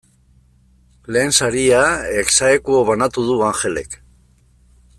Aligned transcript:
Lehen 1.15 1.35
saria 1.39 1.83
ex 2.21 2.33
aequo 2.47 2.81
banatu 2.89 3.27
du 3.29 3.37
Angelek. 3.51 3.99